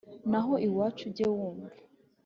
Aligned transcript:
naho 0.31 0.53
iwacu 0.67 1.03
ujye 1.09 1.25
wumva 1.33 1.75